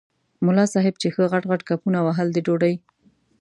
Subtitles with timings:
[0.45, 2.75] ملا صاحب چې ښه غټ غټ کپونه وهل د ډوډۍ.